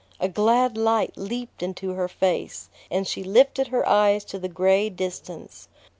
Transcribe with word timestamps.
A 0.19 0.27
glad 0.27 0.79
light 0.79 1.13
leaped 1.15 1.61
into 1.61 1.91
her 1.93 2.07
face, 2.07 2.69
and 2.89 3.07
she 3.07 3.23
lifted 3.23 3.67
her 3.67 3.87
eyes 3.87 4.25
to 4.25 4.39
the 4.39 4.49
gray 4.49 4.89
distance. 4.89 5.67